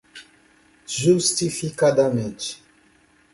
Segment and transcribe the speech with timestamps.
[0.97, 2.57] justificadamente